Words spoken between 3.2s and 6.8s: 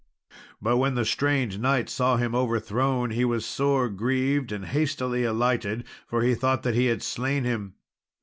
was sore grieved, and hastily alighted, for he thought that